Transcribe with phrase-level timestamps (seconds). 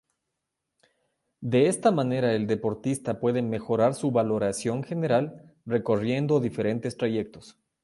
[1.41, 7.59] De esta manera el deportista puede mejorar su valoración general, recorriendo diferentes trayectos.